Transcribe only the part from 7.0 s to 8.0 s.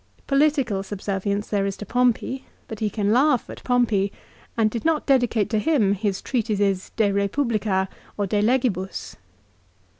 Eepublica,"